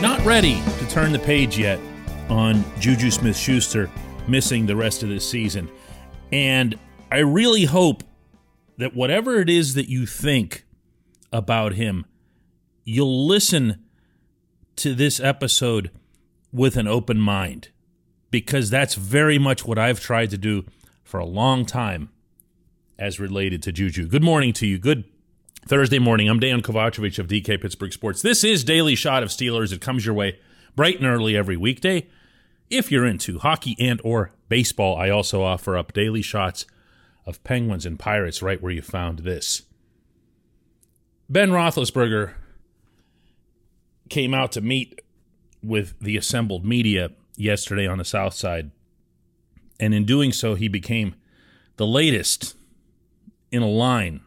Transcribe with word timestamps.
Not 0.00 0.24
ready 0.24 0.62
to 0.78 0.88
turn 0.88 1.12
the 1.12 1.18
page 1.18 1.58
yet 1.58 1.78
on 2.30 2.64
Juju 2.80 3.10
Smith 3.10 3.36
Schuster 3.36 3.90
missing 4.26 4.64
the 4.64 4.74
rest 4.74 5.02
of 5.02 5.10
this 5.10 5.28
season. 5.28 5.68
And 6.32 6.78
I 7.12 7.18
really 7.18 7.66
hope 7.66 8.02
that 8.78 8.96
whatever 8.96 9.40
it 9.40 9.50
is 9.50 9.74
that 9.74 9.90
you 9.90 10.06
think 10.06 10.64
about 11.34 11.74
him, 11.74 12.06
you'll 12.82 13.26
listen 13.26 13.84
to 14.76 14.94
this 14.94 15.20
episode 15.20 15.90
with 16.50 16.78
an 16.78 16.88
open 16.88 17.20
mind 17.20 17.68
because 18.30 18.70
that's 18.70 18.94
very 18.94 19.38
much 19.38 19.66
what 19.66 19.78
I've 19.78 20.00
tried 20.00 20.30
to 20.30 20.38
do 20.38 20.64
for 21.04 21.20
a 21.20 21.26
long 21.26 21.66
time 21.66 22.08
as 22.98 23.20
related 23.20 23.62
to 23.64 23.72
Juju. 23.72 24.06
Good 24.06 24.24
morning 24.24 24.54
to 24.54 24.66
you. 24.66 24.78
Good 24.78 25.04
Thursday 25.66 25.98
morning. 25.98 26.28
I'm 26.28 26.40
Dan 26.40 26.62
Kovacevic 26.62 27.18
of 27.18 27.28
DK 27.28 27.60
Pittsburgh 27.60 27.92
Sports. 27.92 28.22
This 28.22 28.42
is 28.42 28.64
Daily 28.64 28.94
Shot 28.94 29.22
of 29.22 29.28
Steelers. 29.28 29.72
It 29.72 29.80
comes 29.80 30.04
your 30.04 30.14
way 30.14 30.38
bright 30.74 30.96
and 30.96 31.06
early 31.06 31.36
every 31.36 31.56
weekday. 31.56 32.08
If 32.70 32.90
you're 32.90 33.06
into 33.06 33.38
hockey 33.38 33.76
and 33.78 34.00
or 34.02 34.32
baseball, 34.48 34.96
I 34.96 35.10
also 35.10 35.42
offer 35.42 35.76
up 35.76 35.92
daily 35.92 36.22
shots 36.22 36.66
of 37.26 37.44
Penguins 37.44 37.86
and 37.86 37.98
Pirates 37.98 38.42
right 38.42 38.60
where 38.60 38.72
you 38.72 38.82
found 38.82 39.20
this. 39.20 39.62
Ben 41.28 41.50
Roethlisberger 41.50 42.32
came 44.08 44.34
out 44.34 44.52
to 44.52 44.60
meet 44.60 45.00
with 45.62 45.94
the 46.00 46.16
assembled 46.16 46.64
media 46.64 47.10
yesterday 47.36 47.86
on 47.86 47.98
the 47.98 48.04
South 48.04 48.34
Side, 48.34 48.70
and 49.78 49.94
in 49.94 50.04
doing 50.04 50.32
so, 50.32 50.54
he 50.54 50.68
became 50.68 51.14
the 51.76 51.86
latest 51.86 52.56
in 53.52 53.62
a 53.62 53.68
line 53.68 54.22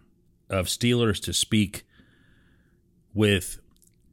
of 0.53 0.67
Steelers 0.67 1.21
to 1.23 1.33
speak 1.33 1.83
with 3.13 3.59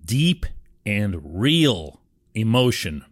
deep 0.05 0.47
and 0.87 1.41
real 1.41 2.01
emotion 2.35 3.05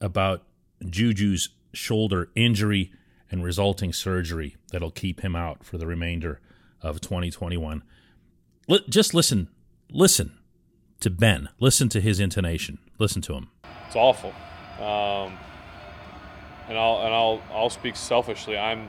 about 0.00 0.44
Juju's 0.84 1.48
shoulder 1.72 2.30
injury 2.34 2.92
and 3.30 3.42
resulting 3.42 3.92
surgery 3.92 4.56
that'll 4.70 4.90
keep 4.90 5.20
him 5.20 5.34
out 5.34 5.64
for 5.64 5.78
the 5.78 5.86
remainder 5.86 6.40
of 6.82 7.00
2021. 7.00 7.82
just 8.88 9.14
listen, 9.14 9.48
listen 9.90 10.38
to 11.00 11.10
Ben. 11.10 11.48
Listen 11.58 11.88
to 11.88 12.00
his 12.00 12.20
intonation. 12.20 12.78
Listen 12.98 13.22
to 13.22 13.34
him. 13.34 13.50
It's 13.86 13.96
awful, 13.96 14.30
um, 14.78 15.36
and 16.68 16.76
I'll 16.76 17.02
and 17.04 17.14
I'll 17.14 17.42
I'll 17.52 17.70
speak 17.70 17.94
selfishly. 17.94 18.56
I'm 18.56 18.88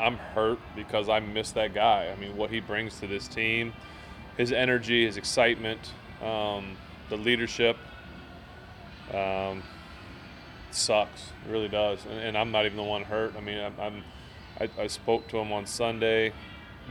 I'm 0.00 0.16
hurt 0.16 0.58
because 0.74 1.08
I 1.08 1.20
miss 1.20 1.52
that 1.52 1.74
guy. 1.74 2.08
I 2.08 2.18
mean, 2.20 2.36
what 2.36 2.50
he 2.50 2.60
brings 2.60 2.98
to 3.00 3.06
this 3.06 3.28
team, 3.28 3.72
his 4.36 4.52
energy, 4.52 5.06
his 5.06 5.16
excitement, 5.16 5.92
um, 6.22 6.76
the 7.08 7.16
leadership. 7.16 7.76
Um, 9.12 9.62
sucks. 10.70 11.32
It 11.46 11.50
really 11.50 11.68
does. 11.68 12.04
And, 12.06 12.18
and, 12.20 12.38
I'm 12.38 12.52
not 12.52 12.64
even 12.64 12.76
the 12.76 12.84
one 12.84 13.02
hurt. 13.02 13.34
I 13.36 13.40
mean, 13.40 13.58
I'm, 13.58 13.74
I'm 13.80 14.04
I, 14.60 14.82
I, 14.82 14.86
spoke 14.86 15.26
to 15.28 15.38
him 15.38 15.52
on 15.52 15.66
Sunday 15.66 16.32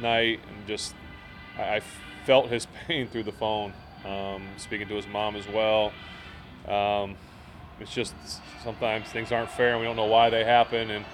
night 0.01 0.39
and 0.49 0.67
just 0.67 0.95
I, 1.57 1.77
I 1.77 1.81
felt 2.25 2.49
his 2.49 2.67
pain 2.87 3.07
through 3.07 3.23
the 3.23 3.31
phone. 3.31 3.73
Um, 4.05 4.43
speaking 4.57 4.87
to 4.87 4.95
his 4.95 5.07
mom 5.07 5.35
as 5.35 5.47
well. 5.47 5.91
Um, 6.67 7.15
it's 7.79 7.93
just 7.93 8.13
sometimes 8.63 9.07
things 9.09 9.31
aren't 9.31 9.51
fair 9.51 9.71
and 9.71 9.79
we 9.79 9.85
don't 9.85 9.95
know 9.95 10.05
why 10.05 10.29
they 10.29 10.43
happen. 10.43 10.89
And 10.91 11.05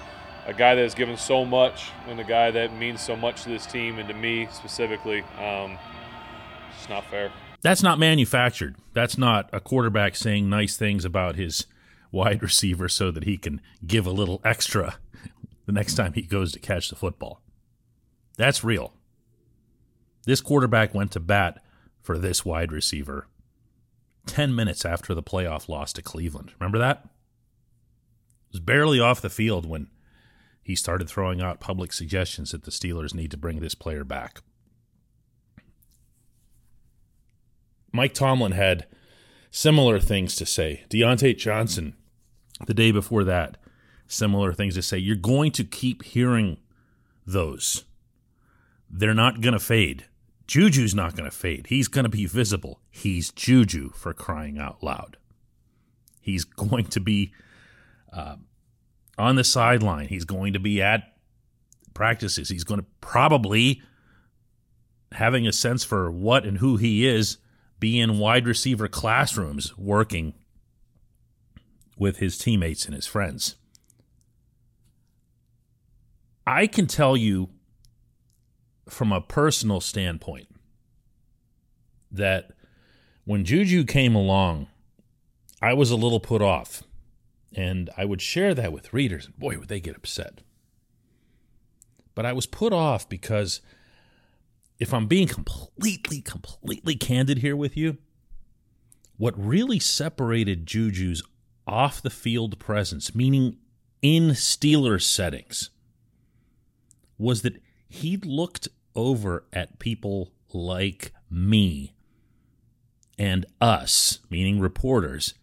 a 0.45 0.53
guy 0.53 0.75
that 0.75 0.81
has 0.81 0.93
given 0.93 1.17
so 1.17 1.43
much 1.43 1.89
and 2.07 2.19
a 2.19 2.23
guy 2.23 2.51
that 2.51 2.75
means 2.77 3.01
so 3.01 3.15
much 3.15 3.43
to 3.43 3.49
this 3.49 3.65
team 3.65 3.99
and 3.99 4.07
to 4.07 4.13
me 4.13 4.47
specifically. 4.51 5.21
Um, 5.39 5.77
it's 6.77 6.89
not 6.89 7.05
fair. 7.05 7.31
That's 7.61 7.81
not 7.81 7.97
manufactured. 7.97 8.75
That's 8.93 9.17
not 9.17 9.49
a 9.51 9.59
quarterback 9.59 10.15
saying 10.15 10.49
nice 10.49 10.77
things 10.77 11.03
about 11.03 11.35
his 11.35 11.65
wide 12.11 12.43
receiver 12.43 12.87
so 12.87 13.11
that 13.11 13.23
he 13.23 13.37
can 13.37 13.59
give 13.85 14.05
a 14.05 14.11
little 14.11 14.39
extra 14.43 14.97
the 15.65 15.71
next 15.71 15.95
time 15.95 16.13
he 16.13 16.21
goes 16.21 16.51
to 16.51 16.59
catch 16.59 16.89
the 16.89 16.95
football. 16.95 17.41
That's 18.37 18.63
real. 18.63 18.93
This 20.25 20.41
quarterback 20.41 20.93
went 20.93 21.11
to 21.11 21.19
bat 21.19 21.63
for 22.01 22.17
this 22.17 22.45
wide 22.45 22.71
receiver 22.71 23.27
10 24.27 24.55
minutes 24.55 24.85
after 24.85 25.13
the 25.13 25.23
playoff 25.23 25.69
loss 25.69 25.93
to 25.93 26.01
Cleveland. 26.01 26.53
Remember 26.59 26.77
that? 26.77 26.97
It 28.47 28.53
was 28.53 28.59
barely 28.59 28.99
off 28.99 29.21
the 29.21 29.29
field 29.29 29.65
when 29.65 29.87
he 30.65 30.75
started 30.75 31.07
throwing 31.07 31.43
out 31.43 31.59
public 31.59 31.93
suggestions 31.93 32.49
that 32.49 32.63
the 32.63 32.71
Steelers 32.71 33.13
need 33.13 33.29
to 33.29 33.37
bring 33.37 33.59
this 33.59 33.75
player 33.75 34.03
back. 34.03 34.41
Mike 37.93 38.15
Tomlin 38.15 38.53
had 38.53 38.87
similar 39.51 39.99
things 39.99 40.35
to 40.37 40.43
say. 40.43 40.83
Diontae 40.89 41.37
Johnson, 41.37 41.95
the 42.65 42.73
day 42.73 42.91
before 42.91 43.23
that, 43.25 43.57
similar 44.07 44.53
things 44.53 44.73
to 44.73 44.81
say. 44.81 44.97
You're 44.97 45.15
going 45.15 45.51
to 45.51 45.63
keep 45.63 46.01
hearing 46.01 46.57
those. 47.27 47.85
They're 48.89 49.13
not 49.13 49.41
going 49.41 49.53
to 49.53 49.59
fade. 49.59 50.05
Juju's 50.47 50.95
not 50.95 51.15
going 51.15 51.29
to 51.29 51.35
fade. 51.35 51.67
He's 51.67 51.87
going 51.87 52.05
to 52.05 52.09
be 52.09 52.25
visible. 52.25 52.79
He's 52.89 53.31
Juju 53.31 53.91
for 53.91 54.15
crying 54.15 54.57
out 54.57 54.81
loud. 54.81 55.17
He's 56.19 56.43
going 56.43 56.85
to 56.85 56.99
be 56.99 57.33
uh, 58.11 58.37
on 59.17 59.35
the 59.35 59.43
sideline. 59.43 60.07
He's 60.07 60.25
going 60.25 60.53
to 60.53 60.59
be 60.59 60.81
at 60.81 61.13
practices. 61.93 62.49
He's 62.49 62.63
going 62.63 62.81
to 62.81 62.85
probably 63.01 63.81
having 65.13 65.47
a 65.47 65.51
sense 65.51 65.83
for 65.83 66.11
what 66.11 66.45
and 66.45 66.57
who 66.57 66.77
he 66.77 67.07
is 67.07 67.37
be 67.79 67.99
in 67.99 68.19
wide 68.19 68.47
receiver 68.47 68.87
classrooms 68.87 69.77
working 69.77 70.33
with 71.97 72.17
his 72.17 72.37
teammates 72.37 72.85
and 72.85 72.93
his 72.93 73.05
friends. 73.05 73.55
I 76.45 76.67
can 76.67 76.87
tell 76.87 77.17
you 77.17 77.49
from 78.89 79.11
a 79.11 79.21
personal 79.21 79.81
standpoint 79.81 80.47
that 82.11 82.51
when 83.23 83.43
Juju 83.43 83.85
came 83.85 84.13
along, 84.15 84.67
I 85.61 85.73
was 85.73 85.89
a 85.89 85.95
little 85.95 86.19
put 86.19 86.41
off 86.41 86.83
and 87.55 87.89
I 87.97 88.05
would 88.05 88.21
share 88.21 88.53
that 88.53 88.73
with 88.73 88.93
readers, 88.93 89.25
and 89.25 89.37
boy, 89.39 89.57
would 89.57 89.69
they 89.69 89.79
get 89.79 89.95
upset. 89.95 90.41
But 92.13 92.25
I 92.25 92.33
was 92.33 92.45
put 92.45 92.73
off 92.73 93.07
because 93.07 93.61
if 94.77 94.93
I'm 94.93 95.07
being 95.07 95.27
completely, 95.27 96.21
completely 96.21 96.95
candid 96.95 97.39
here 97.39 97.55
with 97.55 97.77
you, 97.77 97.97
what 99.17 99.33
really 99.37 99.79
separated 99.79 100.65
Juju's 100.65 101.23
off 101.65 102.01
the 102.01 102.09
field 102.09 102.59
presence, 102.59 103.15
meaning 103.15 103.57
in 104.01 104.29
Steelers 104.31 105.03
settings, 105.03 105.69
was 107.17 107.41
that 107.41 107.61
he 107.87 108.17
looked 108.17 108.67
over 108.95 109.45
at 109.53 109.79
people 109.79 110.33
like 110.53 111.13
me 111.29 111.93
and 113.17 113.45
us, 113.61 114.19
meaning 114.29 114.59
reporters, 114.59 115.33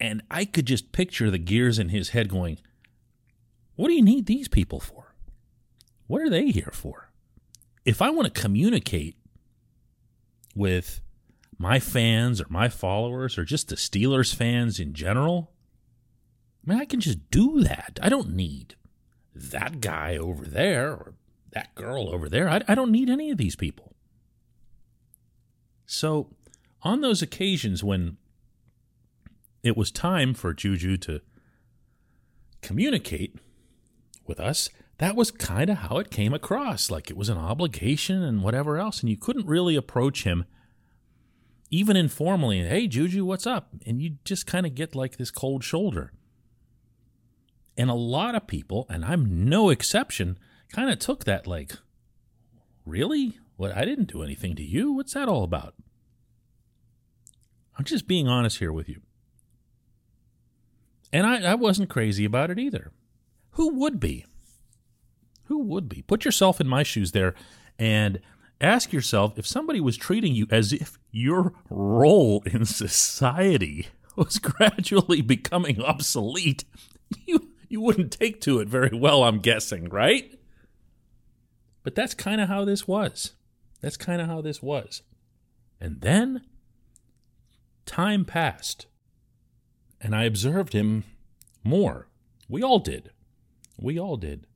and 0.00 0.22
I 0.30 0.44
could 0.44 0.66
just 0.66 0.92
picture 0.92 1.30
the 1.30 1.38
gears 1.38 1.78
in 1.78 1.88
his 1.88 2.10
head 2.10 2.28
going, 2.28 2.58
What 3.76 3.88
do 3.88 3.94
you 3.94 4.02
need 4.02 4.26
these 4.26 4.48
people 4.48 4.80
for? 4.80 5.14
What 6.06 6.22
are 6.22 6.30
they 6.30 6.50
here 6.50 6.70
for? 6.72 7.10
If 7.84 8.00
I 8.00 8.10
want 8.10 8.32
to 8.32 8.40
communicate 8.40 9.16
with 10.54 11.00
my 11.58 11.80
fans 11.80 12.40
or 12.40 12.46
my 12.48 12.68
followers 12.68 13.36
or 13.36 13.44
just 13.44 13.68
the 13.68 13.76
Steelers 13.76 14.34
fans 14.34 14.78
in 14.78 14.94
general, 14.94 15.52
I 16.66 16.70
mean, 16.70 16.80
I 16.80 16.84
can 16.84 17.00
just 17.00 17.30
do 17.30 17.62
that. 17.62 17.98
I 18.02 18.08
don't 18.08 18.34
need 18.34 18.76
that 19.34 19.80
guy 19.80 20.16
over 20.16 20.44
there 20.44 20.92
or 20.92 21.14
that 21.52 21.74
girl 21.74 22.08
over 22.08 22.28
there. 22.28 22.48
I, 22.48 22.62
I 22.68 22.74
don't 22.74 22.92
need 22.92 23.08
any 23.08 23.30
of 23.30 23.38
these 23.38 23.56
people. 23.56 23.94
So, 25.86 26.30
on 26.82 27.00
those 27.00 27.22
occasions 27.22 27.82
when 27.82 28.18
it 29.62 29.76
was 29.76 29.90
time 29.90 30.34
for 30.34 30.54
Juju 30.54 30.96
to 30.98 31.20
communicate 32.62 33.36
with 34.26 34.38
us, 34.40 34.68
that 34.98 35.16
was 35.16 35.30
kind 35.30 35.70
of 35.70 35.78
how 35.78 35.98
it 35.98 36.10
came 36.10 36.34
across 36.34 36.90
like 36.90 37.10
it 37.10 37.16
was 37.16 37.28
an 37.28 37.38
obligation 37.38 38.22
and 38.22 38.42
whatever 38.42 38.78
else. 38.78 39.00
And 39.00 39.08
you 39.08 39.16
couldn't 39.16 39.46
really 39.46 39.76
approach 39.76 40.24
him, 40.24 40.44
even 41.70 41.96
informally, 41.96 42.66
hey, 42.66 42.86
Juju, 42.88 43.24
what's 43.24 43.46
up? 43.46 43.70
And 43.86 44.02
you 44.02 44.16
just 44.24 44.46
kind 44.46 44.66
of 44.66 44.74
get 44.74 44.94
like 44.94 45.16
this 45.16 45.30
cold 45.30 45.62
shoulder. 45.62 46.12
And 47.76 47.90
a 47.90 47.94
lot 47.94 48.34
of 48.34 48.48
people, 48.48 48.86
and 48.88 49.04
I'm 49.04 49.48
no 49.48 49.70
exception, 49.70 50.38
kind 50.72 50.90
of 50.90 50.98
took 50.98 51.24
that 51.24 51.46
like, 51.46 51.72
really? 52.84 53.38
What? 53.56 53.76
I 53.76 53.84
didn't 53.84 54.12
do 54.12 54.22
anything 54.22 54.56
to 54.56 54.62
you. 54.62 54.92
What's 54.92 55.14
that 55.14 55.28
all 55.28 55.44
about? 55.44 55.74
I'm 57.78 57.84
just 57.84 58.08
being 58.08 58.26
honest 58.26 58.58
here 58.58 58.72
with 58.72 58.88
you. 58.88 59.02
And 61.12 61.26
I, 61.26 61.52
I 61.52 61.54
wasn't 61.54 61.90
crazy 61.90 62.24
about 62.24 62.50
it 62.50 62.58
either. 62.58 62.92
Who 63.52 63.74
would 63.74 63.98
be? 63.98 64.26
Who 65.44 65.58
would 65.58 65.88
be? 65.88 66.02
Put 66.02 66.24
yourself 66.24 66.60
in 66.60 66.68
my 66.68 66.82
shoes 66.82 67.12
there 67.12 67.34
and 67.78 68.20
ask 68.60 68.92
yourself 68.92 69.38
if 69.38 69.46
somebody 69.46 69.80
was 69.80 69.96
treating 69.96 70.34
you 70.34 70.46
as 70.50 70.72
if 70.72 70.98
your 71.10 71.54
role 71.70 72.42
in 72.44 72.64
society 72.64 73.88
was 74.16 74.38
gradually 74.38 75.22
becoming 75.22 75.80
obsolete, 75.82 76.64
you 77.26 77.50
you 77.68 77.80
wouldn't 77.80 78.12
take 78.12 78.40
to 78.40 78.60
it 78.60 78.68
very 78.68 78.96
well, 78.96 79.24
I'm 79.24 79.40
guessing, 79.40 79.88
right? 79.88 80.38
But 81.82 81.94
that's 81.94 82.14
kind 82.14 82.40
of 82.40 82.48
how 82.48 82.64
this 82.64 82.88
was. 82.88 83.34
That's 83.80 83.96
kind 83.96 84.20
of 84.20 84.26
how 84.26 84.40
this 84.40 84.62
was. 84.62 85.02
And 85.80 86.00
then 86.00 86.42
time 87.86 88.24
passed, 88.24 88.86
and 90.00 90.14
I 90.14 90.24
observed 90.24 90.72
him 90.72 91.04
more. 91.64 92.08
We 92.48 92.62
all 92.62 92.78
did. 92.78 93.10
We 93.78 93.98
all 93.98 94.16
did. 94.16 94.46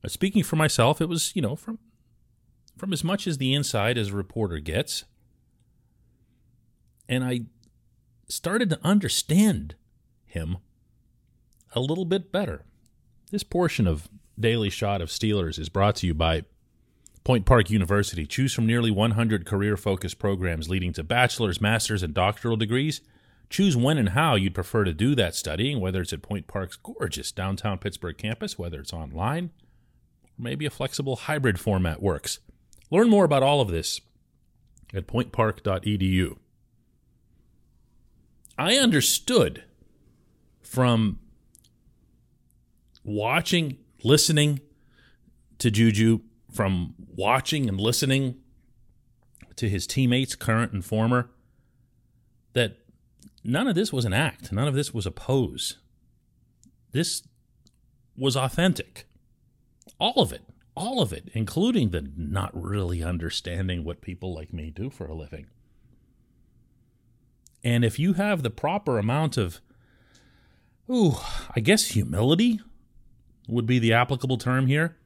But 0.00 0.10
speaking 0.10 0.42
for 0.42 0.56
myself, 0.56 1.00
it 1.00 1.08
was, 1.08 1.34
you 1.34 1.42
know, 1.42 1.56
from 1.56 1.78
from 2.76 2.92
as 2.92 3.04
much 3.04 3.26
as 3.26 3.38
the 3.38 3.54
inside 3.54 3.98
as 3.98 4.08
a 4.08 4.16
reporter 4.16 4.58
gets. 4.58 5.04
And 7.08 7.22
I 7.22 7.42
started 8.28 8.70
to 8.70 8.80
understand 8.82 9.74
him 10.24 10.56
a 11.74 11.80
little 11.80 12.04
bit 12.04 12.32
better. 12.32 12.64
This 13.30 13.42
portion 13.42 13.86
of 13.86 14.08
Daily 14.38 14.70
Shot 14.70 15.00
of 15.00 15.10
Steelers 15.10 15.58
is 15.58 15.68
brought 15.68 15.96
to 15.96 16.06
you 16.06 16.14
by 16.14 16.44
Point 17.24 17.46
Park 17.46 17.70
University. 17.70 18.26
Choose 18.26 18.52
from 18.52 18.66
nearly 18.66 18.90
100 18.90 19.46
career 19.46 19.76
focused 19.76 20.18
programs 20.18 20.68
leading 20.68 20.92
to 20.94 21.04
bachelor's, 21.04 21.60
master's, 21.60 22.02
and 22.02 22.14
doctoral 22.14 22.56
degrees. 22.56 23.00
Choose 23.52 23.76
when 23.76 23.98
and 23.98 24.08
how 24.08 24.34
you'd 24.34 24.54
prefer 24.54 24.82
to 24.82 24.94
do 24.94 25.14
that 25.14 25.34
studying, 25.34 25.78
whether 25.78 26.00
it's 26.00 26.14
at 26.14 26.22
Point 26.22 26.46
Park's 26.46 26.76
gorgeous 26.76 27.30
downtown 27.30 27.76
Pittsburgh 27.76 28.16
campus, 28.16 28.58
whether 28.58 28.80
it's 28.80 28.94
online, 28.94 29.50
or 30.24 30.42
maybe 30.42 30.64
a 30.64 30.70
flexible 30.70 31.16
hybrid 31.16 31.60
format 31.60 32.00
works. 32.00 32.38
Learn 32.90 33.10
more 33.10 33.26
about 33.26 33.42
all 33.42 33.60
of 33.60 33.68
this 33.68 34.00
at 34.94 35.06
pointpark.edu. 35.06 36.38
I 38.56 38.76
understood 38.76 39.64
from 40.62 41.18
watching, 43.04 43.76
listening 44.02 44.60
to 45.58 45.70
Juju, 45.70 46.20
from 46.50 46.94
watching 47.06 47.68
and 47.68 47.78
listening 47.78 48.36
to 49.56 49.68
his 49.68 49.86
teammates, 49.86 50.34
current 50.34 50.72
and 50.72 50.82
former, 50.82 51.28
that 52.54 52.78
none 53.44 53.66
of 53.66 53.74
this 53.74 53.92
was 53.92 54.04
an 54.04 54.12
act. 54.12 54.52
None 54.52 54.68
of 54.68 54.74
this 54.74 54.92
was 54.92 55.06
a 55.06 55.10
pose. 55.10 55.78
This 56.92 57.22
was 58.16 58.36
authentic. 58.36 59.06
All 59.98 60.20
of 60.20 60.32
it. 60.32 60.42
All 60.74 61.02
of 61.02 61.12
it, 61.12 61.28
including 61.34 61.90
the 61.90 62.10
not 62.16 62.50
really 62.54 63.02
understanding 63.02 63.84
what 63.84 64.00
people 64.00 64.34
like 64.34 64.54
me 64.54 64.70
do 64.70 64.88
for 64.88 65.06
a 65.06 65.14
living. 65.14 65.46
And 67.62 67.84
if 67.84 67.98
you 67.98 68.14
have 68.14 68.42
the 68.42 68.50
proper 68.50 68.98
amount 68.98 69.36
of, 69.36 69.60
ooh, 70.90 71.16
I 71.54 71.60
guess 71.60 71.88
humility 71.88 72.60
would 73.48 73.66
be 73.66 73.78
the 73.78 73.92
applicable 73.92 74.38
term 74.38 74.66
here. 74.66 74.96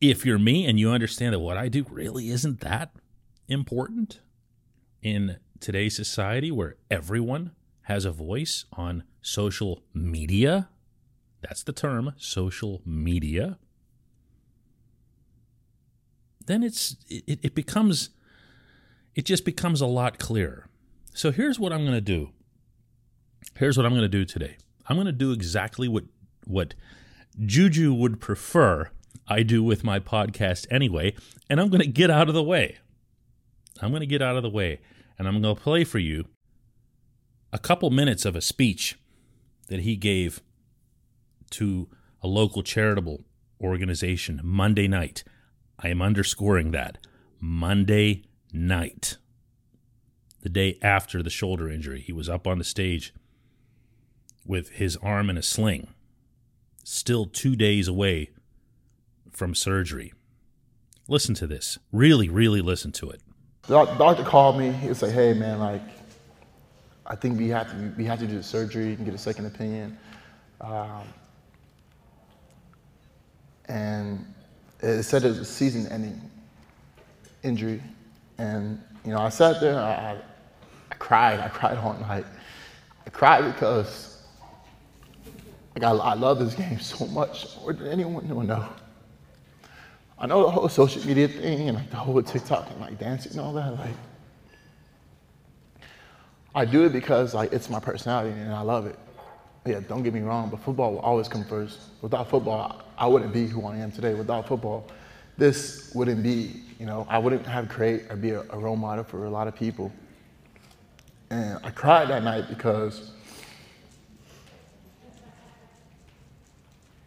If 0.00 0.26
you're 0.26 0.38
me 0.38 0.66
and 0.66 0.78
you 0.80 0.90
understand 0.90 1.32
that 1.32 1.38
what 1.38 1.56
I 1.56 1.68
do 1.68 1.86
really 1.88 2.28
isn't 2.28 2.60
that 2.60 2.90
important 3.46 4.20
in 5.00 5.36
today's 5.62 5.96
society 5.96 6.50
where 6.50 6.76
everyone 6.90 7.52
has 7.82 8.04
a 8.04 8.12
voice 8.12 8.66
on 8.72 9.04
social 9.22 9.82
media, 9.94 10.68
that's 11.40 11.62
the 11.62 11.72
term, 11.72 12.12
social 12.18 12.82
media, 12.84 13.58
then 16.46 16.62
it's 16.62 16.96
it, 17.08 17.38
it 17.42 17.54
becomes 17.54 18.10
it 19.14 19.24
just 19.24 19.44
becomes 19.44 19.80
a 19.80 19.86
lot 19.86 20.18
clearer. 20.18 20.68
So 21.14 21.30
here's 21.30 21.58
what 21.58 21.72
I'm 21.72 21.82
going 21.82 21.92
to 21.92 22.00
do. 22.00 22.30
Here's 23.56 23.76
what 23.76 23.84
I'm 23.84 23.92
going 23.92 24.02
to 24.02 24.08
do 24.08 24.24
today. 24.24 24.56
I'm 24.86 24.96
going 24.96 25.06
to 25.06 25.12
do 25.12 25.32
exactly 25.32 25.88
what 25.88 26.04
what 26.46 26.74
Juju 27.44 27.94
would 27.94 28.20
prefer 28.20 28.90
I 29.28 29.42
do 29.42 29.62
with 29.62 29.84
my 29.84 30.00
podcast 30.00 30.66
anyway, 30.70 31.14
and 31.48 31.60
I'm 31.60 31.68
going 31.68 31.80
to 31.80 31.86
get 31.86 32.10
out 32.10 32.28
of 32.28 32.34
the 32.34 32.42
way. 32.42 32.78
I'm 33.80 33.90
going 33.90 34.00
to 34.00 34.06
get 34.06 34.22
out 34.22 34.36
of 34.36 34.42
the 34.42 34.50
way, 34.50 34.80
and 35.18 35.28
I'm 35.28 35.40
going 35.40 35.54
to 35.54 35.60
play 35.60 35.84
for 35.84 35.98
you 35.98 36.26
a 37.52 37.58
couple 37.58 37.90
minutes 37.90 38.24
of 38.24 38.34
a 38.34 38.40
speech 38.40 38.98
that 39.68 39.80
he 39.80 39.96
gave 39.96 40.42
to 41.50 41.88
a 42.22 42.28
local 42.28 42.62
charitable 42.62 43.24
organization 43.60 44.40
Monday 44.42 44.88
night. 44.88 45.24
I 45.78 45.88
am 45.88 46.02
underscoring 46.02 46.70
that. 46.72 46.98
Monday 47.40 48.24
night. 48.52 49.16
The 50.40 50.48
day 50.48 50.78
after 50.82 51.22
the 51.22 51.30
shoulder 51.30 51.70
injury, 51.70 52.00
he 52.00 52.12
was 52.12 52.28
up 52.28 52.46
on 52.46 52.58
the 52.58 52.64
stage 52.64 53.14
with 54.44 54.70
his 54.70 54.96
arm 54.96 55.30
in 55.30 55.38
a 55.38 55.42
sling, 55.42 55.88
still 56.82 57.26
two 57.26 57.54
days 57.54 57.86
away 57.86 58.30
from 59.30 59.54
surgery. 59.54 60.12
Listen 61.08 61.34
to 61.36 61.46
this. 61.46 61.78
Really, 61.92 62.28
really 62.28 62.60
listen 62.60 62.92
to 62.92 63.10
it. 63.10 63.20
The 63.66 63.84
doctor 63.96 64.24
called 64.24 64.58
me. 64.58 64.72
He 64.72 64.88
was 64.88 65.02
like, 65.02 65.12
"Hey, 65.12 65.34
man, 65.34 65.60
like, 65.60 65.82
I 67.06 67.14
think 67.14 67.38
we 67.38 67.48
have 67.48 67.70
to 67.70 67.94
we 67.96 68.04
have 68.04 68.18
to 68.18 68.26
do 68.26 68.36
the 68.36 68.42
surgery 68.42 68.94
and 68.94 69.04
get 69.04 69.14
a 69.14 69.18
second 69.18 69.46
opinion." 69.46 69.96
Um, 70.60 71.02
and 73.66 74.34
it 74.80 75.04
said 75.04 75.24
it 75.24 75.28
was 75.28 75.38
a 75.38 75.44
season-ending 75.44 76.20
injury, 77.44 77.80
and 78.38 78.82
you 79.04 79.12
know, 79.12 79.20
I 79.20 79.28
sat 79.28 79.60
there. 79.60 79.78
I, 79.78 80.18
I 80.90 80.94
cried. 80.96 81.38
I 81.38 81.48
cried 81.48 81.78
all 81.78 81.94
night. 81.94 82.26
I 83.06 83.10
cried 83.10 83.44
because 83.44 84.12
like 85.74 85.84
I, 85.84 85.90
I 85.92 86.14
love 86.14 86.40
this 86.40 86.54
game 86.54 86.80
so 86.80 87.06
much, 87.06 87.46
more 87.60 87.72
than 87.72 87.86
anyone 87.88 88.26
know. 88.46 88.68
I 90.22 90.26
know 90.26 90.44
the 90.44 90.50
whole 90.50 90.68
social 90.68 91.04
media 91.04 91.26
thing 91.26 91.68
and 91.68 91.76
like 91.76 91.90
the 91.90 91.96
whole 91.96 92.22
TikTok 92.22 92.70
and 92.70 92.80
like 92.80 92.96
dancing 92.96 93.32
and 93.32 93.40
all 93.40 93.52
that. 93.54 93.76
Like, 93.76 93.94
I 96.54 96.64
do 96.64 96.84
it 96.84 96.92
because 96.92 97.34
like 97.34 97.52
it's 97.52 97.68
my 97.68 97.80
personality 97.80 98.30
and 98.30 98.52
I 98.52 98.60
love 98.60 98.86
it. 98.86 98.96
Yeah, 99.66 99.80
don't 99.80 100.04
get 100.04 100.14
me 100.14 100.20
wrong, 100.20 100.48
but 100.48 100.60
football 100.60 100.92
will 100.92 101.00
always 101.00 101.26
come 101.26 101.44
first. 101.44 101.80
Without 102.02 102.30
football, 102.30 102.82
I 102.96 103.08
wouldn't 103.08 103.32
be 103.32 103.48
who 103.48 103.66
I 103.66 103.76
am 103.78 103.90
today. 103.90 104.14
Without 104.14 104.46
football, 104.46 104.86
this 105.38 105.92
wouldn't 105.92 106.22
be. 106.22 106.62
You 106.78 106.86
know, 106.86 107.04
I 107.08 107.18
wouldn't 107.18 107.44
have 107.46 107.68
create 107.68 108.04
or 108.08 108.16
be 108.16 108.30
a, 108.30 108.42
a 108.50 108.58
role 108.58 108.76
model 108.76 109.02
for 109.02 109.24
a 109.24 109.30
lot 109.30 109.48
of 109.48 109.56
people. 109.56 109.92
And 111.30 111.58
I 111.64 111.70
cried 111.70 112.08
that 112.10 112.22
night 112.22 112.48
because 112.48 113.10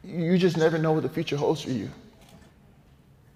you 0.03 0.37
just 0.37 0.57
never 0.57 0.77
know 0.77 0.91
what 0.91 1.03
the 1.03 1.09
future 1.09 1.37
holds 1.37 1.61
for 1.61 1.71
you. 1.71 1.89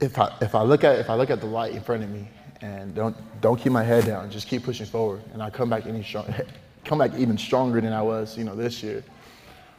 If 0.02 0.18
I, 0.18 0.34
if 0.42 0.56
I 0.56 0.62
look 0.62 0.84
at 0.84 0.98
if 0.98 1.10
I 1.10 1.16
look 1.16 1.30
at 1.30 1.42
the 1.42 1.46
light 1.46 1.74
in 1.74 1.82
front 1.82 2.04
of 2.04 2.10
me 2.10 2.28
and 2.62 2.96
don't 2.96 3.16
don't 3.42 3.60
keep 3.60 3.72
my 3.72 3.84
head 3.84 4.06
down, 4.06 4.32
just 4.32 4.48
keep 4.48 4.64
pushing 4.64 4.86
forward, 4.86 5.22
and 5.34 5.44
I 5.44 5.50
come 5.50 5.70
back 5.70 5.86
any 5.86 6.04
strong, 6.04 6.34
come 6.86 7.00
back 7.00 7.14
even 7.18 7.38
stronger 7.38 7.82
than 7.82 7.92
I 7.92 8.02
was, 8.02 8.38
you 8.38 8.46
know, 8.46 8.56
this 8.56 8.82
year. 8.82 9.04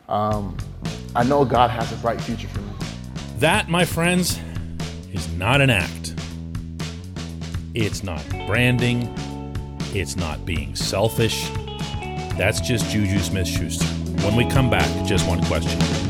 Um, 0.08 0.56
I 1.16 1.22
know 1.22 1.44
God 1.44 1.70
has 1.70 1.90
a 1.92 1.96
bright 1.96 2.20
future 2.20 2.48
for 2.48 2.60
me. 2.60 2.72
That, 3.38 3.68
my 3.68 3.84
friends, 3.84 4.38
is 5.12 5.32
not 5.32 5.60
an 5.60 5.70
act. 5.70 6.14
It's 7.74 8.02
not 8.02 8.22
branding. 8.46 9.14
It's 9.94 10.16
not 10.16 10.44
being 10.44 10.76
selfish. 10.76 11.48
That's 12.36 12.60
just 12.60 12.90
Juju 12.90 13.18
Smith 13.20 13.48
Schuster. 13.48 13.86
When 14.24 14.36
we 14.36 14.46
come 14.46 14.68
back, 14.68 14.88
just 15.06 15.26
one 15.26 15.42
question. 15.44 16.09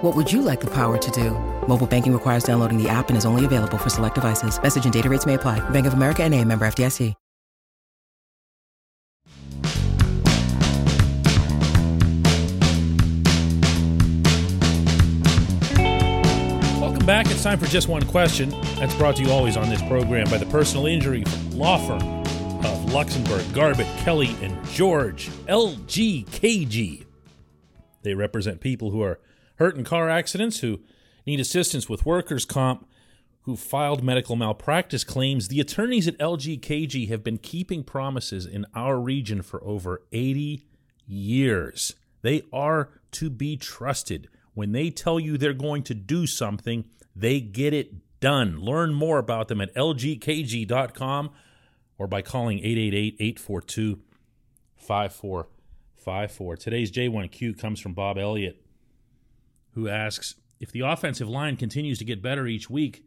What 0.00 0.14
would 0.14 0.30
you 0.30 0.42
like 0.42 0.60
the 0.60 0.68
power 0.68 0.96
to 0.96 1.10
do? 1.10 1.32
Mobile 1.66 1.88
banking 1.88 2.12
requires 2.12 2.44
downloading 2.44 2.80
the 2.80 2.88
app 2.88 3.08
and 3.08 3.18
is 3.18 3.26
only 3.26 3.44
available 3.44 3.78
for 3.78 3.90
select 3.90 4.14
devices. 4.14 4.62
Message 4.62 4.84
and 4.84 4.92
data 4.92 5.08
rates 5.08 5.26
may 5.26 5.34
apply. 5.34 5.58
Bank 5.70 5.86
of 5.86 5.94
America 5.94 6.22
and 6.22 6.32
a 6.36 6.44
member 6.44 6.64
FDIC. 6.66 7.16
Welcome 16.80 17.04
back. 17.04 17.26
It's 17.26 17.42
time 17.42 17.58
for 17.58 17.66
just 17.66 17.88
one 17.88 18.04
question. 18.04 18.50
That's 18.76 18.94
brought 18.94 19.16
to 19.16 19.24
you 19.24 19.32
always 19.32 19.56
on 19.56 19.68
this 19.68 19.82
program 19.82 20.30
by 20.30 20.38
the 20.38 20.46
personal 20.46 20.86
injury 20.86 21.24
law 21.50 21.76
firm 21.76 22.20
of 22.64 22.92
Luxenberg, 22.92 23.52
Garbett, 23.52 23.88
Kelly, 23.98 24.36
and 24.42 24.64
George, 24.68 25.28
LGKG. 25.48 27.04
They 28.02 28.14
represent 28.14 28.60
people 28.60 28.92
who 28.92 29.02
are 29.02 29.18
hurt 29.58 29.76
in 29.76 29.84
car 29.84 30.08
accidents, 30.08 30.60
who 30.60 30.80
need 31.26 31.40
assistance 31.40 31.88
with 31.88 32.06
workers' 32.06 32.44
comp, 32.44 32.88
who 33.42 33.56
filed 33.56 34.02
medical 34.02 34.36
malpractice 34.36 35.04
claims. 35.04 35.48
The 35.48 35.60
attorneys 35.60 36.08
at 36.08 36.18
LGKG 36.18 37.08
have 37.08 37.24
been 37.24 37.38
keeping 37.38 37.82
promises 37.82 38.46
in 38.46 38.66
our 38.74 39.00
region 39.00 39.42
for 39.42 39.62
over 39.64 40.02
80 40.12 40.66
years. 41.06 41.94
They 42.22 42.42
are 42.52 42.90
to 43.12 43.30
be 43.30 43.56
trusted. 43.56 44.28
When 44.54 44.72
they 44.72 44.90
tell 44.90 45.20
you 45.20 45.38
they're 45.38 45.52
going 45.52 45.82
to 45.84 45.94
do 45.94 46.26
something, 46.26 46.84
they 47.14 47.40
get 47.40 47.72
it 47.72 48.20
done. 48.20 48.60
Learn 48.60 48.92
more 48.92 49.18
about 49.18 49.48
them 49.48 49.60
at 49.60 49.74
lgkg.com 49.74 51.30
or 51.96 52.06
by 52.06 52.22
calling 52.22 52.58
888 52.58 53.16
842 53.18 54.00
5454. 54.76 56.56
Today's 56.56 56.90
J1Q 56.90 57.58
comes 57.58 57.80
from 57.80 57.94
Bob 57.94 58.18
Elliott, 58.18 58.62
who 59.78 59.88
asks 59.88 60.34
If 60.58 60.72
the 60.72 60.80
offensive 60.80 61.28
line 61.28 61.56
continues 61.56 61.98
to 61.98 62.04
get 62.04 62.20
better 62.20 62.46
each 62.46 62.68
week, 62.68 63.04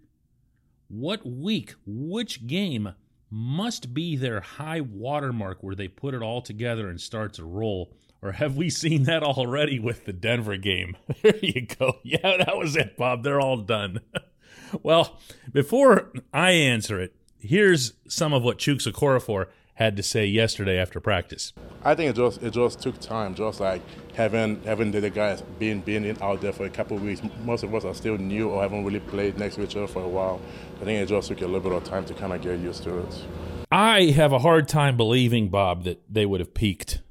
what 0.88 1.26
week, 1.26 1.74
which 1.86 2.48
game 2.48 2.94
must 3.30 3.94
be 3.94 4.16
their 4.16 4.42
high 4.42 4.82
watermark 4.82 5.62
where 5.62 5.76
they 5.76 5.88
put 5.88 6.14
it 6.14 6.22
all 6.22 6.42
together 6.42 6.90
and 6.90 7.00
start 7.00 7.34
to 7.34 7.46
roll? 7.46 7.94
Or 8.22 8.34
have 8.34 8.56
we 8.56 8.70
seen 8.70 9.04
that 9.04 9.24
already 9.24 9.80
with 9.80 10.06
the 10.06 10.14
Denver 10.14 10.58
game? 10.58 10.96
There 11.22 11.38
you 11.42 11.68
go. 11.68 12.00
Yeah, 12.04 12.38
that 12.38 12.58
was 12.58 12.76
it, 12.76 12.98
Bob. 12.98 13.24
They're 13.24 13.42
all 13.42 13.58
done. 13.58 14.00
well, 14.84 15.20
before 15.52 16.12
I 16.34 16.52
answer 16.52 17.00
it, 17.00 17.16
here's 17.38 17.94
some 18.08 18.34
of 18.34 18.44
what 18.44 18.58
Chuksa 18.60 18.92
Okorafor 18.92 19.48
had 19.82 19.98
to 19.98 20.04
say 20.04 20.26
yesterday 20.26 20.78
after 20.78 21.00
practice. 21.00 21.54
I 21.84 21.96
think 21.96 22.12
it 22.12 22.16
just 22.16 22.44
it 22.44 22.52
just 22.52 22.80
took 22.80 23.00
time, 23.00 23.34
just 23.34 23.60
like 23.60 23.82
having 24.14 24.62
having 24.64 24.92
the 24.92 25.10
guys 25.10 25.42
being 25.58 25.82
being 25.82 26.06
in, 26.06 26.22
out 26.22 26.42
there 26.42 26.54
for 26.54 26.66
a 26.66 26.70
couple 26.70 26.98
of 26.98 27.04
weeks. 27.04 27.22
Most 27.44 27.64
of 27.64 27.74
us 27.74 27.84
are 27.84 27.96
still 27.96 28.18
new 28.18 28.50
or 28.50 28.62
haven't 28.62 28.86
really 28.86 29.00
played 29.00 29.40
next 29.40 29.56
to 29.56 29.64
each 29.64 29.76
other 29.76 29.88
for 29.88 30.04
a 30.04 30.08
while. 30.08 30.40
I 30.82 30.86
think 30.86 31.02
it 31.02 31.08
just 31.08 31.28
took 31.28 31.42
a 31.42 31.46
little 31.46 31.62
bit 31.62 31.72
of 31.72 31.84
time 31.84 32.06
to 32.06 32.14
kind 32.14 32.32
of 32.32 32.42
get 32.42 32.60
used 32.60 32.84
to 32.84 33.00
it. 33.00 33.26
I 33.72 34.06
have 34.12 34.34
a 34.34 34.40
hard 34.40 34.68
time 34.68 34.98
believing, 34.98 35.50
Bob, 35.50 35.86
that 35.86 36.02
they 36.10 36.26
would 36.26 36.42
have 36.42 36.54
peaked 36.54 37.02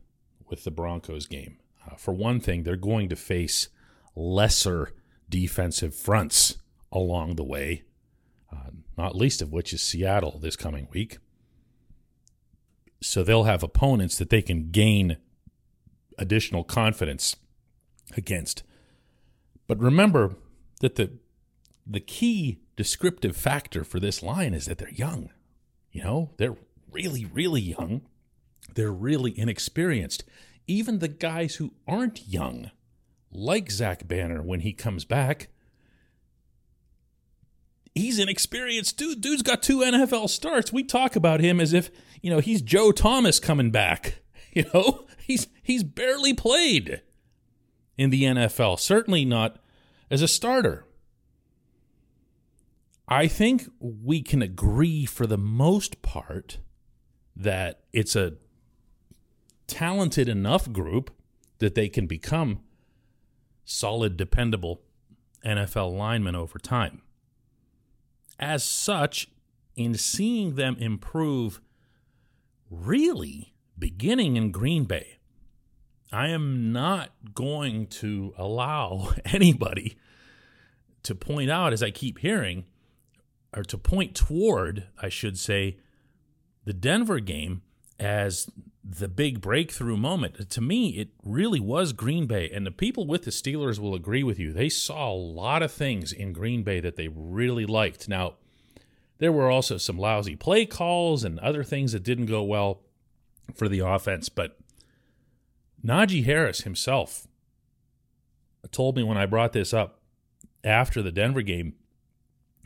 with 0.48 0.64
the 0.64 0.70
Broncos 0.70 1.26
game. 1.26 1.56
Uh, 1.84 1.96
for 1.96 2.12
one 2.12 2.38
thing, 2.38 2.62
they're 2.62 2.76
going 2.76 3.08
to 3.08 3.16
face 3.16 3.68
lesser 4.14 4.92
defensive 5.28 5.94
fronts 5.94 6.58
along 6.92 7.36
the 7.36 7.44
way, 7.44 7.82
uh, 8.52 8.70
not 8.98 9.16
least 9.16 9.40
of 9.40 9.52
which 9.52 9.72
is 9.72 9.80
Seattle 9.80 10.38
this 10.38 10.56
coming 10.56 10.86
week. 10.92 11.18
So 13.02 13.22
they'll 13.22 13.44
have 13.44 13.62
opponents 13.62 14.18
that 14.18 14.30
they 14.30 14.42
can 14.42 14.70
gain 14.70 15.16
additional 16.18 16.64
confidence 16.64 17.36
against. 18.16 18.62
But 19.66 19.78
remember 19.78 20.36
that 20.80 20.96
the 20.96 21.12
the 21.86 22.00
key 22.00 22.60
descriptive 22.76 23.36
factor 23.36 23.84
for 23.84 23.98
this 23.98 24.22
line 24.22 24.54
is 24.54 24.66
that 24.66 24.78
they're 24.78 24.90
young. 24.90 25.30
You 25.90 26.04
know, 26.04 26.30
they're 26.36 26.56
really, 26.92 27.24
really 27.24 27.60
young. 27.60 28.02
They're 28.74 28.92
really 28.92 29.36
inexperienced. 29.36 30.24
Even 30.66 30.98
the 30.98 31.08
guys 31.08 31.56
who 31.56 31.72
aren't 31.88 32.28
young, 32.28 32.70
like 33.32 33.70
Zach 33.70 34.06
Banner 34.06 34.40
when 34.40 34.60
he 34.60 34.72
comes 34.72 35.04
back, 35.04 35.48
he's 38.00 38.18
inexperienced 38.18 38.96
dude. 38.96 39.20
Dude's 39.20 39.42
got 39.42 39.62
two 39.62 39.78
NFL 39.78 40.28
starts. 40.28 40.72
We 40.72 40.82
talk 40.82 41.16
about 41.16 41.40
him 41.40 41.60
as 41.60 41.72
if, 41.72 41.90
you 42.20 42.30
know, 42.30 42.40
he's 42.40 42.62
Joe 42.62 42.92
Thomas 42.92 43.38
coming 43.38 43.70
back. 43.70 44.16
You 44.52 44.64
know, 44.74 45.06
he's 45.16 45.46
he's 45.62 45.84
barely 45.84 46.34
played 46.34 47.02
in 47.96 48.10
the 48.10 48.24
NFL. 48.24 48.80
Certainly 48.80 49.24
not 49.24 49.60
as 50.10 50.22
a 50.22 50.26
starter. 50.26 50.84
I 53.06 53.28
think 53.28 53.68
we 53.78 54.22
can 54.22 54.42
agree 54.42 55.06
for 55.06 55.28
the 55.28 55.38
most 55.38 56.02
part 56.02 56.58
that 57.36 57.84
it's 57.92 58.16
a 58.16 58.38
talented 59.68 60.28
enough 60.28 60.72
group 60.72 61.12
that 61.58 61.76
they 61.76 61.88
can 61.88 62.08
become 62.08 62.58
solid, 63.64 64.16
dependable 64.16 64.80
NFL 65.44 65.96
linemen 65.96 66.34
over 66.34 66.58
time. 66.58 67.02
As 68.40 68.64
such, 68.64 69.28
in 69.76 69.94
seeing 69.94 70.54
them 70.54 70.76
improve, 70.78 71.60
really 72.70 73.52
beginning 73.78 74.36
in 74.36 74.50
Green 74.50 74.84
Bay, 74.84 75.18
I 76.10 76.28
am 76.28 76.72
not 76.72 77.10
going 77.34 77.86
to 77.88 78.34
allow 78.36 79.12
anybody 79.26 79.98
to 81.02 81.14
point 81.14 81.50
out, 81.50 81.72
as 81.72 81.82
I 81.82 81.90
keep 81.90 82.18
hearing, 82.18 82.64
or 83.54 83.62
to 83.64 83.78
point 83.78 84.14
toward, 84.14 84.86
I 85.00 85.10
should 85.10 85.38
say, 85.38 85.78
the 86.64 86.72
Denver 86.72 87.20
game 87.20 87.62
as 87.98 88.50
the 88.82 89.08
big 89.08 89.40
breakthrough 89.40 89.96
moment. 89.96 90.50
To 90.50 90.60
me, 90.60 90.90
it 90.90 91.08
really 91.22 91.60
was 91.60 91.92
Green 91.92 92.26
Bay. 92.26 92.50
And 92.50 92.66
the 92.66 92.70
people 92.70 93.06
with 93.06 93.24
the 93.24 93.30
Steelers 93.30 93.78
will 93.78 93.94
agree 93.94 94.22
with 94.22 94.38
you. 94.38 94.52
They 94.52 94.68
saw 94.68 95.12
a 95.12 95.14
lot 95.14 95.62
of 95.62 95.70
things 95.70 96.12
in 96.12 96.32
Green 96.32 96.62
Bay 96.62 96.80
that 96.80 96.96
they 96.96 97.08
really 97.08 97.66
liked. 97.66 98.08
Now, 98.08 98.34
there 99.18 99.32
were 99.32 99.50
also 99.50 99.76
some 99.76 99.98
lousy 99.98 100.34
play 100.34 100.64
calls 100.64 101.24
and 101.24 101.38
other 101.40 101.62
things 101.62 101.92
that 101.92 102.02
didn't 102.02 102.26
go 102.26 102.42
well 102.42 102.80
for 103.54 103.68
the 103.68 103.80
offense. 103.80 104.30
But 104.30 104.58
Najee 105.84 106.24
Harris 106.24 106.62
himself 106.62 107.26
told 108.72 108.96
me 108.96 109.02
when 109.02 109.18
I 109.18 109.26
brought 109.26 109.52
this 109.52 109.74
up 109.74 110.00
after 110.64 111.02
the 111.02 111.12
Denver 111.12 111.42
game 111.42 111.74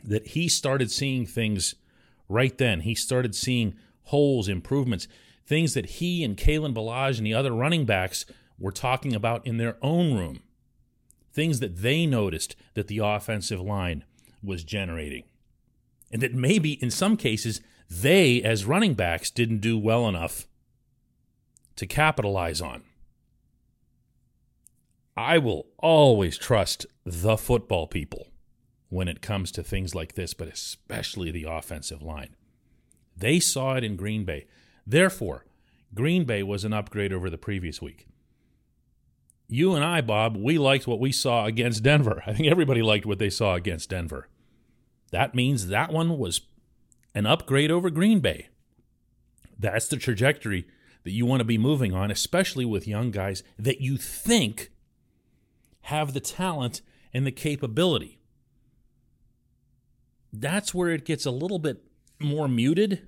that 0.03 0.27
he 0.27 0.47
started 0.47 0.91
seeing 0.91 1.25
things 1.25 1.75
right 2.29 2.57
then. 2.57 2.81
He 2.81 2.95
started 2.95 3.35
seeing 3.35 3.75
holes, 4.03 4.47
improvements, 4.47 5.07
things 5.45 5.73
that 5.73 5.85
he 5.85 6.23
and 6.23 6.37
Kalen 6.37 6.73
Ballage 6.73 7.17
and 7.17 7.25
the 7.25 7.33
other 7.33 7.51
running 7.51 7.85
backs 7.85 8.25
were 8.57 8.71
talking 8.71 9.13
about 9.13 9.45
in 9.45 9.57
their 9.57 9.77
own 9.81 10.15
room. 10.15 10.41
things 11.35 11.59
that 11.59 11.81
they 11.81 12.05
noticed 12.05 12.55
that 12.73 12.87
the 12.87 12.99
offensive 12.99 13.59
line 13.59 14.05
was 14.41 14.63
generating. 14.63 15.23
And 16.11 16.21
that 16.21 16.33
maybe 16.33 16.81
in 16.81 16.89
some 16.89 17.17
cases, 17.17 17.59
they, 17.89 18.41
as 18.41 18.65
running 18.65 18.93
backs, 18.93 19.29
didn't 19.29 19.59
do 19.59 19.77
well 19.77 20.07
enough 20.07 20.47
to 21.75 21.85
capitalize 21.85 22.61
on. 22.61 22.83
I 25.17 25.37
will 25.37 25.67
always 25.77 26.37
trust 26.37 26.85
the 27.05 27.37
football 27.37 27.85
people 27.85 28.27
when 28.89 29.09
it 29.09 29.21
comes 29.21 29.51
to 29.51 29.63
things 29.63 29.93
like 29.93 30.15
this, 30.15 30.33
but 30.33 30.47
especially 30.47 31.31
the 31.31 31.45
offensive 31.49 32.01
line. 32.01 32.35
They 33.15 33.39
saw 33.41 33.75
it 33.75 33.83
in 33.83 33.97
Green 33.97 34.23
Bay. 34.23 34.47
Therefore, 34.85 35.45
Green 35.93 36.25
Bay 36.25 36.43
was 36.43 36.63
an 36.63 36.73
upgrade 36.73 37.13
over 37.13 37.29
the 37.29 37.37
previous 37.37 37.81
week. 37.81 38.07
You 39.47 39.75
and 39.75 39.83
I, 39.83 40.01
Bob, 40.01 40.35
we 40.37 40.57
liked 40.57 40.87
what 40.87 40.99
we 40.99 41.11
saw 41.11 41.45
against 41.45 41.83
Denver. 41.83 42.23
I 42.25 42.33
think 42.33 42.49
everybody 42.49 42.81
liked 42.81 43.05
what 43.05 43.19
they 43.19 43.29
saw 43.29 43.55
against 43.55 43.89
Denver. 43.89 44.27
That 45.11 45.35
means 45.35 45.67
that 45.67 45.91
one 45.91 46.17
was 46.17 46.41
an 47.13 47.25
upgrade 47.25 47.71
over 47.71 47.89
Green 47.89 48.19
Bay. 48.19 48.49
That's 49.57 49.87
the 49.87 49.97
trajectory 49.97 50.67
that 51.03 51.11
you 51.11 51.25
want 51.25 51.39
to 51.39 51.45
be 51.45 51.57
moving 51.57 51.93
on, 51.93 52.11
especially 52.11 52.65
with 52.65 52.87
young 52.87 53.11
guys 53.11 53.43
that 53.57 53.79
you 53.79 53.97
think 53.97 54.71
have 55.81 56.13
the 56.13 56.19
talent 56.19 56.81
and 57.13 57.25
the 57.25 57.31
capability. 57.31 58.19
That's 60.33 60.73
where 60.73 60.89
it 60.89 61.05
gets 61.05 61.25
a 61.25 61.31
little 61.31 61.59
bit 61.59 61.83
more 62.19 62.47
muted 62.47 63.07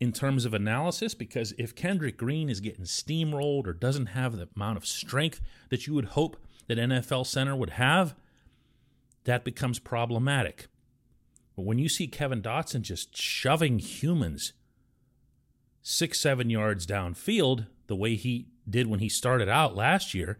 in 0.00 0.12
terms 0.12 0.44
of 0.44 0.54
analysis 0.54 1.14
because 1.14 1.52
if 1.58 1.74
Kendrick 1.74 2.16
Green 2.16 2.48
is 2.48 2.60
getting 2.60 2.84
steamrolled 2.84 3.66
or 3.66 3.72
doesn't 3.72 4.06
have 4.06 4.36
the 4.36 4.48
amount 4.56 4.76
of 4.76 4.86
strength 4.86 5.40
that 5.70 5.86
you 5.86 5.94
would 5.94 6.06
hope 6.06 6.36
that 6.66 6.78
NFL 6.78 7.26
center 7.26 7.54
would 7.54 7.70
have, 7.70 8.14
that 9.24 9.44
becomes 9.44 9.78
problematic. 9.78 10.66
But 11.56 11.64
when 11.64 11.78
you 11.78 11.88
see 11.88 12.06
Kevin 12.06 12.42
Dotson 12.42 12.82
just 12.82 13.16
shoving 13.16 13.78
humans 13.78 14.52
six, 15.82 16.20
seven 16.20 16.50
yards 16.50 16.86
downfield, 16.86 17.66
the 17.86 17.96
way 17.96 18.16
he 18.16 18.48
did 18.68 18.86
when 18.86 19.00
he 19.00 19.08
started 19.08 19.48
out 19.48 19.76
last 19.76 20.14
year, 20.14 20.38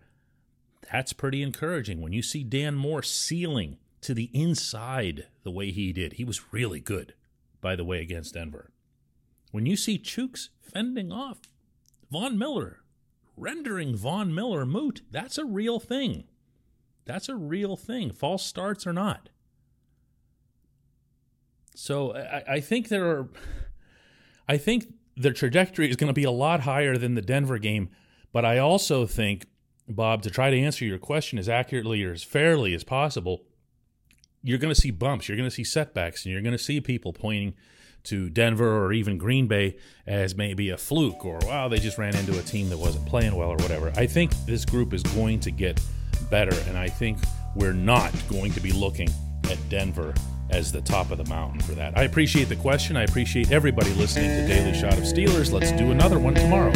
that's 0.90 1.12
pretty 1.12 1.42
encouraging. 1.42 2.00
When 2.00 2.12
you 2.12 2.23
see 2.23 2.42
Dan 2.42 2.75
Moore 2.75 3.02
sealing 3.02 3.78
to 4.00 4.14
the 4.14 4.30
inside 4.32 5.26
the 5.42 5.50
way 5.50 5.70
he 5.70 5.92
did, 5.92 6.14
he 6.14 6.25
was 6.25 6.52
really 6.52 6.80
good, 6.80 7.14
by 7.61 7.76
the 7.76 7.84
way, 7.84 8.00
against 8.00 8.34
Denver. 8.34 8.70
When 9.54 9.66
you 9.66 9.76
see 9.76 10.00
Chuks 10.00 10.49
fending 10.61 11.12
off 11.12 11.42
Von 12.11 12.37
Miller, 12.37 12.80
rendering 13.37 13.94
Von 13.94 14.34
Miller 14.34 14.66
moot, 14.66 15.02
that's 15.12 15.38
a 15.38 15.44
real 15.44 15.78
thing. 15.78 16.25
That's 17.04 17.28
a 17.28 17.37
real 17.37 17.76
thing, 17.76 18.11
false 18.11 18.44
starts 18.44 18.84
or 18.84 18.92
not. 18.92 19.28
So 21.76 22.16
I, 22.16 22.54
I 22.54 22.61
think 22.61 22.88
there 22.88 23.06
are, 23.06 23.28
I 24.49 24.56
think 24.56 24.92
the 25.16 25.30
trajectory 25.30 25.88
is 25.88 25.94
going 25.94 26.08
to 26.08 26.12
be 26.12 26.25
a 26.25 26.32
lot 26.32 26.62
higher 26.62 26.99
than 26.99 27.14
the 27.14 27.23
Denver 27.23 27.58
game, 27.58 27.90
but 28.32 28.44
I 28.44 28.58
also 28.58 29.06
think, 29.06 29.46
Bob, 29.88 30.23
to 30.23 30.30
try 30.30 30.50
to 30.50 30.58
answer 30.58 30.84
your 30.84 30.99
question 30.99 31.38
as 31.38 31.49
accurately 31.49 32.02
or 32.02 32.11
as 32.11 32.25
fairly 32.25 32.75
as 32.75 32.82
possible, 32.82 33.44
you're 34.42 34.58
going 34.58 34.75
to 34.75 34.80
see 34.80 34.90
bumps, 34.90 35.28
you're 35.28 35.37
going 35.37 35.49
to 35.49 35.54
see 35.54 35.62
setbacks, 35.62 36.25
and 36.25 36.32
you're 36.32 36.42
going 36.42 36.50
to 36.50 36.58
see 36.58 36.80
people 36.80 37.12
pointing 37.12 37.54
to 38.04 38.30
Denver 38.30 38.84
or 38.84 38.92
even 38.92 39.18
Green 39.18 39.46
Bay 39.46 39.76
as 40.06 40.37
maybe 40.37 40.70
a 40.70 40.76
fluke 40.76 41.25
or 41.25 41.38
wow, 41.42 41.68
they 41.68 41.78
just 41.78 41.99
ran 41.99 42.14
into 42.16 42.38
a 42.38 42.42
team 42.42 42.68
that 42.68 42.78
wasn't 42.78 43.06
playing 43.06 43.34
well 43.34 43.50
or 43.50 43.56
whatever. 43.56 43.92
I 43.96 44.06
think 44.06 44.32
this 44.46 44.64
group 44.64 44.92
is 44.92 45.02
going 45.02 45.40
to 45.40 45.50
get 45.50 45.80
better, 46.30 46.54
and 46.68 46.76
I 46.76 46.88
think 46.88 47.18
we're 47.54 47.73
not 47.73 48.12
going 48.28 48.52
to 48.52 48.61
be 48.61 48.73
looking 48.73 49.08
at 49.50 49.58
Denver 49.68 50.14
as 50.50 50.70
the 50.70 50.80
top 50.80 51.11
of 51.11 51.18
the 51.18 51.25
mountain 51.25 51.61
for 51.61 51.73
that. 51.73 51.96
I 51.96 52.02
appreciate 52.02 52.49
the 52.49 52.56
question. 52.56 52.96
I 52.96 53.04
appreciate 53.04 53.50
everybody 53.50 53.92
listening 53.94 54.28
to 54.28 54.46
Daily 54.46 54.78
Shot 54.78 54.94
of 54.94 55.05
Steelers. 55.05 55.52
Let's 55.52 55.72
do 55.72 55.90
another 55.90 56.18
one 56.18 56.35
tomorrow. 56.35 56.72